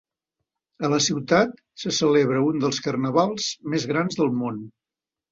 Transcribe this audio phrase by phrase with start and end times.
[0.87, 1.51] A la ciutat
[1.83, 4.57] se celebra un dels carnavals més grans del món.